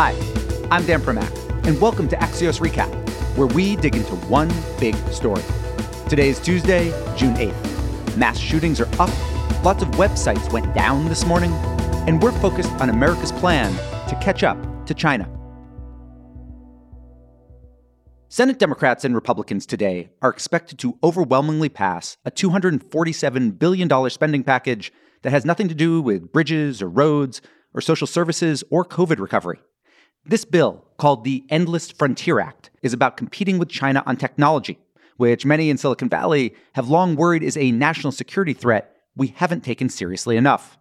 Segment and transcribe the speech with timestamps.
[0.00, 0.14] Hi,
[0.70, 2.88] I'm Dan Primack, and welcome to Axios Recap,
[3.36, 4.48] where we dig into one
[4.78, 5.42] big story.
[6.08, 8.16] Today is Tuesday, June 8th.
[8.16, 9.10] Mass shootings are up
[9.64, 11.50] Lots of websites went down this morning,
[12.06, 13.72] and we're focused on America's plan
[14.08, 14.56] to catch up
[14.86, 15.28] to China.
[18.28, 24.92] Senate Democrats and Republicans today are expected to overwhelmingly pass a $247 billion spending package
[25.22, 27.42] that has nothing to do with bridges or roads
[27.74, 29.58] or social services or COVID recovery.
[30.28, 34.78] This bill, called the Endless Frontier Act, is about competing with China on technology,
[35.16, 39.64] which many in Silicon Valley have long worried is a national security threat we haven't
[39.64, 40.76] taken seriously enough.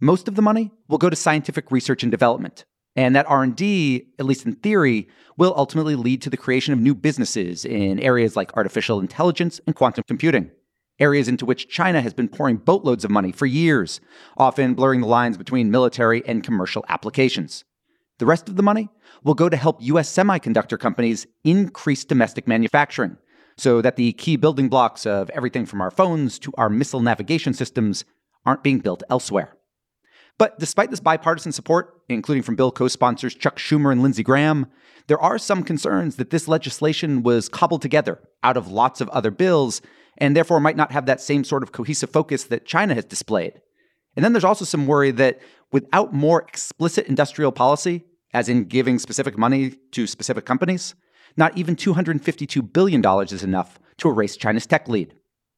[0.00, 2.64] Most of the money will go to scientific research and development,
[2.96, 6.96] and that R&D, at least in theory, will ultimately lead to the creation of new
[6.96, 10.50] businesses in areas like artificial intelligence and quantum computing,
[10.98, 14.00] areas into which China has been pouring boatloads of money for years,
[14.36, 17.62] often blurring the lines between military and commercial applications.
[18.18, 18.88] The rest of the money
[19.24, 23.16] will go to help US semiconductor companies increase domestic manufacturing
[23.56, 27.54] so that the key building blocks of everything from our phones to our missile navigation
[27.54, 28.04] systems
[28.44, 29.56] aren't being built elsewhere.
[30.38, 34.66] But despite this bipartisan support, including from bill co sponsors Chuck Schumer and Lindsey Graham,
[35.06, 39.30] there are some concerns that this legislation was cobbled together out of lots of other
[39.30, 39.82] bills
[40.18, 43.60] and therefore might not have that same sort of cohesive focus that China has displayed.
[44.16, 45.40] And then there's also some worry that
[45.72, 50.94] without more explicit industrial policy, as in giving specific money to specific companies,
[51.36, 55.14] not even $252 billion is enough to erase China's tech lead.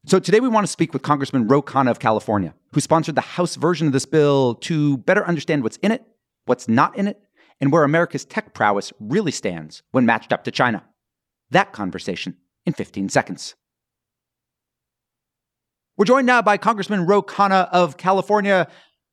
[0.06, 3.22] So today we want to speak with Congressman Ro Khanna of California, who sponsored the
[3.22, 6.04] House version of this bill to better understand what's in it,
[6.44, 7.20] what's not in it,
[7.60, 10.84] and where America's tech prowess really stands when matched up to China.
[11.50, 12.36] That conversation
[12.66, 13.54] in 15 seconds.
[15.96, 18.66] We're joined now by Congressman Ro Khanna of California.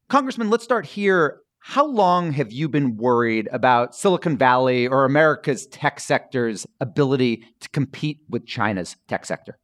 [0.10, 1.42] Congressman, let's start here.
[1.60, 7.70] How long have you been worried about Silicon Valley or America's tech sector's ability to
[7.70, 9.60] compete with China's tech sector?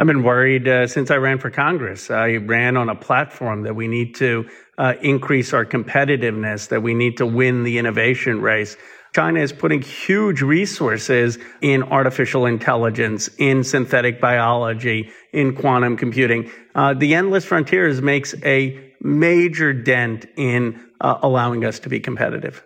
[0.00, 2.10] I've been worried uh, since I ran for Congress.
[2.10, 4.48] I ran on a platform that we need to
[4.78, 8.76] uh, increase our competitiveness, that we need to win the innovation race.
[9.16, 16.50] China is putting huge resources in artificial intelligence, in synthetic biology, in quantum computing.
[16.74, 22.62] Uh, the Endless Frontiers makes a major dent in uh, allowing us to be competitive.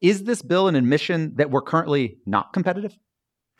[0.00, 2.96] Is this bill an admission that we're currently not competitive?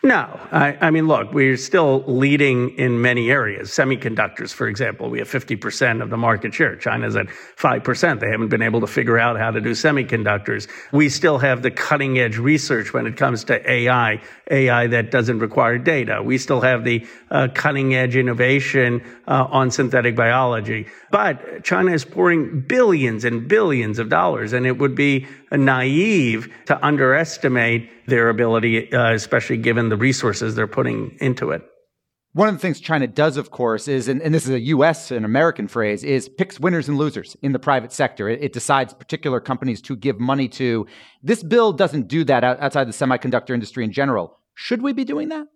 [0.05, 3.71] No, I, I, mean, look, we're still leading in many areas.
[3.71, 6.77] Semiconductors, for example, we have 50% of the market share.
[6.77, 8.21] China's at 5%.
[8.21, 10.69] They haven't been able to figure out how to do semiconductors.
[10.93, 15.41] We still have the cutting edge research when it comes to AI, AI that doesn't
[15.41, 16.23] require data.
[16.23, 20.87] We still have the uh, cutting edge innovation uh, on synthetic biology.
[21.11, 26.87] But China is pouring billions and billions of dollars, and it would be naive to
[26.87, 31.63] underestimate their ability, uh, especially given the resources they're putting into it.
[32.33, 35.11] One of the things China does, of course, is, and, and, this is a US
[35.11, 38.29] and American phrase, is picks winners and losers in the private sector.
[38.29, 40.87] It, it, decides particular companies to give money to.
[41.23, 44.39] This bill doesn't do that outside the semiconductor industry in general.
[44.55, 45.47] Should we be doing that?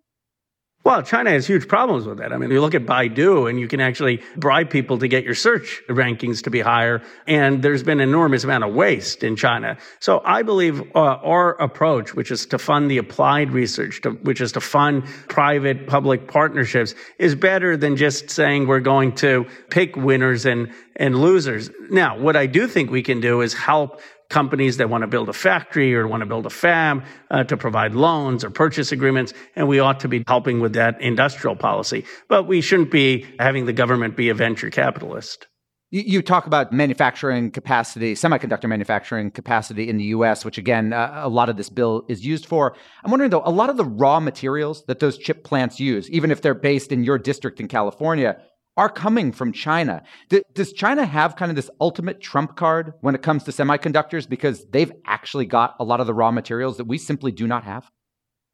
[0.84, 2.32] Well, China has huge problems with that.
[2.32, 5.36] I mean, you look at Baidu and you can actually bribe people to get your
[5.36, 7.02] search rankings to be higher.
[7.28, 9.78] And there's been an enormous amount of waste in China.
[10.00, 14.40] So I believe uh, our approach, which is to fund the applied research, to, which
[14.40, 19.94] is to fund private public partnerships is better than just saying we're going to pick
[19.94, 21.70] winners and, and losers.
[21.90, 24.00] Now, what I do think we can do is help
[24.32, 27.56] companies that want to build a factory or want to build a fab uh, to
[27.56, 29.32] provide loans or purchase agreements.
[29.54, 32.04] And we ought to be helping with that industrial policy.
[32.28, 35.46] But we shouldn't be having the government be a venture capitalist.
[35.94, 41.28] You talk about manufacturing capacity, semiconductor manufacturing capacity in the US, which again, uh, a
[41.28, 42.74] lot of this bill is used for.
[43.04, 46.30] I'm wondering though, a lot of the raw materials that those chip plants use, even
[46.30, 48.40] if they're based in your district in California,
[48.76, 50.02] are coming from China.
[50.28, 54.28] D- does China have kind of this ultimate trump card when it comes to semiconductors
[54.28, 57.64] because they've actually got a lot of the raw materials that we simply do not
[57.64, 57.90] have?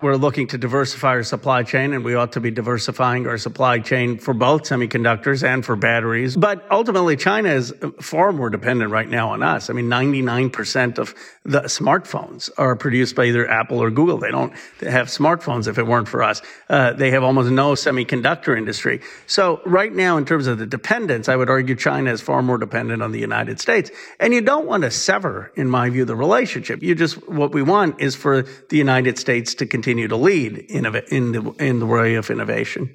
[0.01, 3.81] We're looking to diversify our supply chain, and we ought to be diversifying our supply
[3.81, 6.37] chain for both semiconductors and for batteries.
[6.37, 9.71] But ultimately, China is far more dependent right now on us.
[9.71, 14.19] I mean, 99% of the smartphones are produced by either Apple or Google.
[14.19, 14.53] They don't
[14.83, 16.43] have smartphones if it weren't for us.
[16.69, 19.01] Uh, they have almost no semiconductor industry.
[19.27, 22.59] So right now, in terms of the dependence, I would argue China is far more
[22.59, 23.91] dependent on the United States.
[24.21, 26.85] And you don't want to sever, in my view, the relationship.
[26.85, 30.59] You just, what we want is for the United States to continue continue to lead
[30.69, 32.95] in the, in the way of innovation.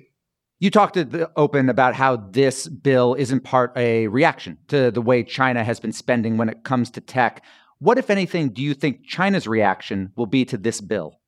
[0.60, 4.92] You talked at the open about how this bill is in part a reaction to
[4.92, 7.44] the way China has been spending when it comes to tech.
[7.80, 11.20] What, if anything, do you think China's reaction will be to this bill?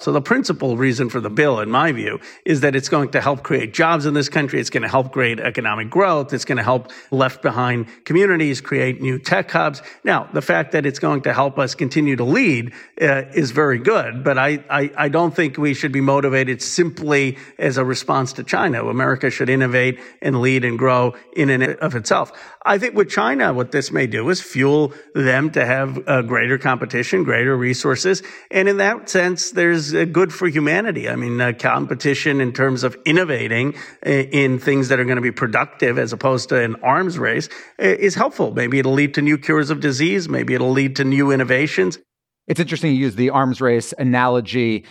[0.00, 3.20] So the principal reason for the bill, in my view, is that it's going to
[3.20, 4.58] help create jobs in this country.
[4.58, 6.32] It's going to help create economic growth.
[6.32, 9.82] It's going to help left behind communities create new tech hubs.
[10.02, 13.78] Now, the fact that it's going to help us continue to lead uh, is very
[13.78, 18.32] good, but I, I, I don't think we should be motivated simply as a response
[18.34, 18.86] to China.
[18.86, 22.32] America should innovate and lead and grow in and of itself.
[22.64, 26.58] I think with China, what this may do is fuel them to have uh, greater
[26.58, 28.22] competition, greater resources.
[28.50, 31.08] And in that sense, there's uh, good for humanity.
[31.08, 33.74] I mean, uh, competition in terms of innovating
[34.06, 37.48] uh, in things that are going to be productive as opposed to an arms race
[37.78, 38.52] uh, is helpful.
[38.52, 40.28] Maybe it'll lead to new cures of disease.
[40.28, 41.98] Maybe it'll lead to new innovations.
[42.46, 44.84] It's interesting you use the arms race analogy.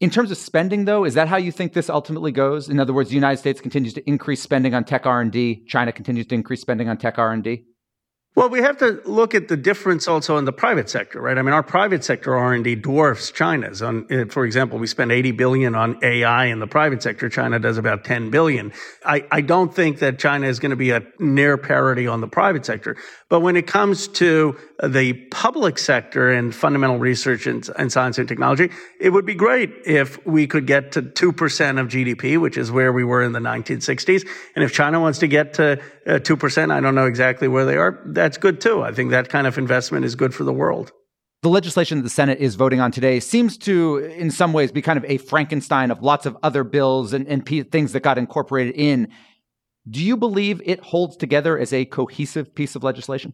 [0.00, 2.68] In terms of spending, though, is that how you think this ultimately goes?
[2.68, 6.26] In other words, the United States continues to increase spending on tech R&D, China continues
[6.28, 7.64] to increase spending on tech R&D?
[8.40, 11.36] Well, we have to look at the difference also in the private sector, right?
[11.36, 13.82] I mean, our private sector R&D dwarfs China's.
[13.82, 17.28] On, eh, for example, we spend 80 billion on AI in the private sector.
[17.28, 18.72] China does about 10 billion.
[19.04, 22.28] I, I don't think that China is going to be a near parity on the
[22.28, 22.96] private sector.
[23.28, 28.26] But when it comes to the public sector and fundamental research and, and science and
[28.26, 32.72] technology, it would be great if we could get to 2% of GDP, which is
[32.72, 34.26] where we were in the 1960s.
[34.56, 35.72] And if China wants to get to
[36.06, 38.82] uh, 2%, I don't know exactly where they are that's good too.
[38.82, 40.92] I think that kind of investment is good for the world.
[41.42, 44.82] The legislation that the Senate is voting on today seems to, in some ways, be
[44.82, 48.18] kind of a Frankenstein of lots of other bills and, and p- things that got
[48.18, 49.08] incorporated in.
[49.88, 53.32] Do you believe it holds together as a cohesive piece of legislation?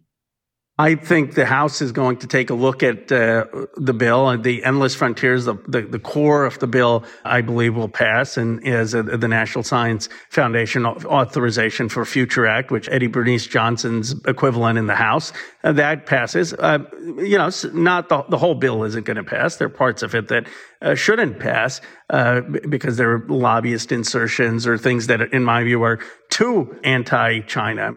[0.79, 3.47] I think the House is going to take a look at uh,
[3.77, 5.47] the bill and the endless frontiers.
[5.47, 9.27] The, the, the, core of the bill, I believe, will pass, and is uh, the
[9.27, 15.33] National Science Foundation authorization for Future Act, which Eddie Bernice Johnson's equivalent in the House,
[15.65, 16.53] uh, that passes.
[16.53, 16.81] Uh,
[17.17, 19.57] you know, not the, the whole bill isn't going to pass.
[19.57, 20.47] There are parts of it that
[20.83, 21.81] uh, shouldn't pass
[22.11, 27.95] uh, because there are lobbyist insertions or things that, in my view, are too anti-China.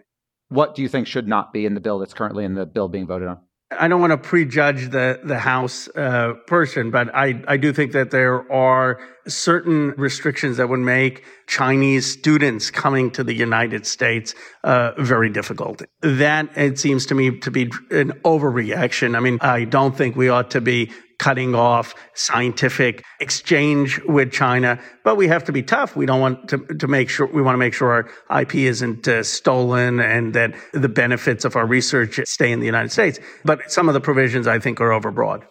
[0.50, 2.88] What do you think should not be in the bill that's currently in the bill
[2.88, 3.38] being voted on?
[3.72, 7.92] I don't want to prejudge the the House uh, person, but I I do think
[7.92, 8.98] that there are
[9.28, 15.82] certain restrictions that would make Chinese students coming to the United States uh, very difficult.
[16.00, 19.16] That it seems to me to be an overreaction.
[19.16, 24.80] I mean, I don't think we ought to be cutting off scientific exchange with China.
[25.04, 25.94] But we have to be tough.
[25.94, 29.06] We don't want to, to make sure, we want to make sure our IP isn't
[29.06, 33.20] uh, stolen and that the benefits of our research stay in the United States.
[33.44, 35.44] But some of the provisions I think are overbroad.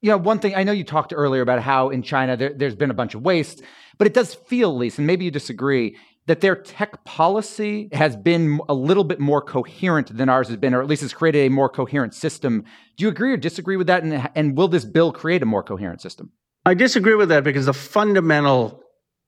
[0.00, 2.90] Yeah, one thing I know you talked earlier about how in China there, has been
[2.90, 3.62] a bunch of waste,
[3.98, 5.96] but it does feel, least, and maybe you disagree,
[6.26, 10.74] that their tech policy has been a little bit more coherent than ours has been,
[10.74, 12.64] or at least has created a more coherent system.
[12.96, 14.02] Do you agree or disagree with that?
[14.02, 16.30] And, and will this bill create a more coherent system?
[16.64, 18.82] I disagree with that because the fundamental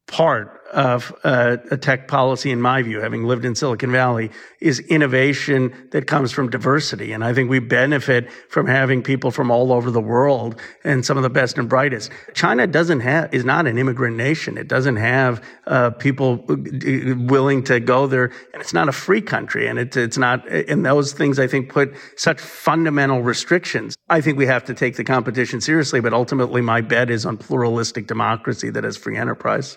[0.06, 4.80] part of uh, a tech policy, in my view, having lived in Silicon Valley, is
[4.80, 7.12] innovation that comes from diversity.
[7.12, 11.16] And I think we benefit from having people from all over the world and some
[11.16, 12.10] of the best and brightest.
[12.34, 14.56] China doesn't have, is not an immigrant nation.
[14.56, 18.32] It doesn't have uh, people willing to go there.
[18.52, 19.68] And it's not a free country.
[19.68, 23.94] And it, it's not, and those things I think put such fundamental restrictions.
[24.08, 27.36] I think we have to take the competition seriously, but ultimately my bet is on
[27.36, 29.76] pluralistic democracy that has free enterprise.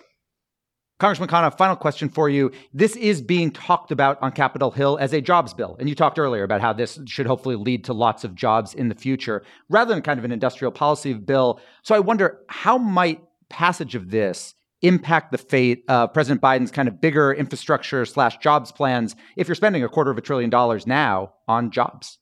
[0.97, 2.51] Congressman Khanna, final question for you.
[2.73, 5.75] This is being talked about on Capitol Hill as a jobs bill.
[5.77, 8.87] And you talked earlier about how this should hopefully lead to lots of jobs in
[8.87, 11.59] the future rather than kind of an industrial policy bill.
[11.83, 16.87] So I wonder how might passage of this impact the fate of President Biden's kind
[16.87, 20.87] of bigger infrastructure slash jobs plans if you're spending a quarter of a trillion dollars
[20.87, 22.19] now on jobs?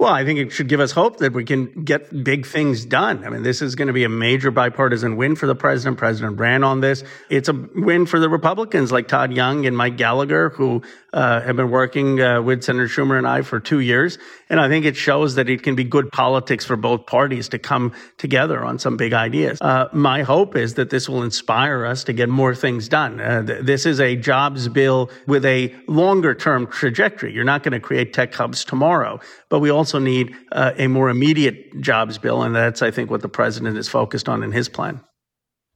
[0.00, 3.22] Well, I think it should give us hope that we can get big things done.
[3.22, 5.98] I mean, this is going to be a major bipartisan win for the president.
[5.98, 7.04] President ran on this.
[7.28, 10.80] It's a win for the Republicans like Todd Young and Mike Gallagher, who
[11.12, 14.16] uh, have been working uh, with Senator Schumer and I for two years.
[14.48, 17.58] And I think it shows that it can be good politics for both parties to
[17.58, 19.60] come together on some big ideas.
[19.60, 23.20] Uh, my hope is that this will inspire us to get more things done.
[23.20, 27.34] Uh, th- this is a jobs bill with a longer term trajectory.
[27.34, 30.86] You're not going to create tech hubs tomorrow, but we also also need uh, a
[30.86, 34.52] more immediate jobs bill, and that's, I think, what the president is focused on in
[34.52, 35.00] his plan.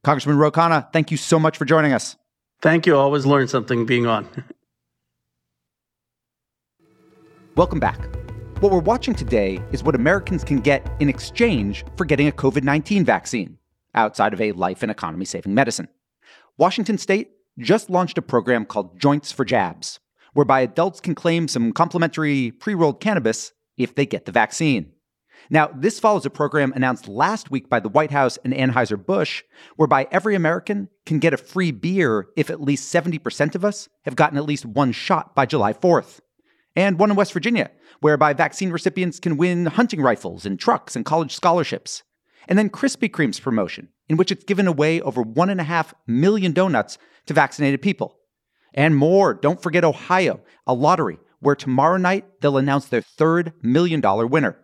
[0.05, 2.15] Congressman Ro Khanna, thank you so much for joining us.
[2.63, 2.97] Thank you.
[2.97, 4.29] Always learn something being on.
[7.57, 7.99] Welcome back.
[8.61, 12.63] What we're watching today is what Americans can get in exchange for getting a COVID
[12.63, 13.59] 19 vaccine
[13.97, 15.89] outside of a life and economy saving medicine.
[16.57, 19.99] Washington State just launched a program called Joints for Jabs,
[20.35, 24.93] whereby adults can claim some complimentary pre rolled cannabis if they get the vaccine.
[25.51, 29.43] Now, this follows a program announced last week by the White House and Anheuser-Busch,
[29.77, 34.17] whereby every American can get a free beer if at least 70% of us have
[34.17, 36.21] gotten at least one shot by July 4th.
[36.77, 41.05] And one in West Virginia, whereby vaccine recipients can win hunting rifles and trucks and
[41.05, 42.03] college scholarships.
[42.49, 45.95] And then Krispy Kreme's promotion, in which it's given away over one and a half
[46.07, 48.19] million donuts to vaccinated people.
[48.75, 49.35] And more.
[49.35, 54.57] Don't forget Ohio, a lottery where tomorrow night they'll announce their third million dollar winner.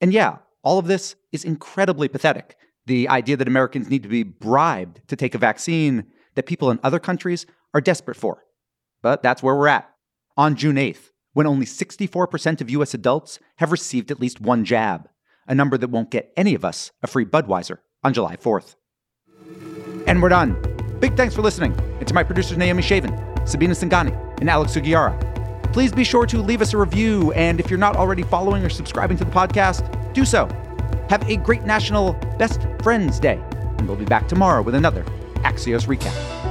[0.00, 2.56] And yeah, all of this is incredibly pathetic.
[2.86, 6.80] The idea that Americans need to be bribed to take a vaccine that people in
[6.82, 8.42] other countries are desperate for.
[9.02, 9.90] But that's where we're at.
[10.36, 15.08] On June 8th, when only 64% of US adults have received at least one jab,
[15.46, 18.76] a number that won't get any of us a free Budweiser on July 4th.
[20.06, 20.56] And we're done.
[21.00, 21.78] Big thanks for listening.
[21.98, 25.33] And to my producers Naomi Shavin, Sabina Singani, and Alex Sugiura.
[25.74, 27.32] Please be sure to leave us a review.
[27.32, 30.46] And if you're not already following or subscribing to the podcast, do so.
[31.08, 33.40] Have a great National Best Friends Day.
[33.78, 35.02] And we'll be back tomorrow with another
[35.38, 36.43] Axios Recap.